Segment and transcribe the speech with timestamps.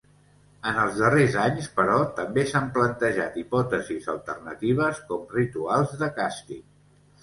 [0.69, 6.71] En els darrers anys, però, també s'han plantejat hipòtesis alternatives com rituals de càstig.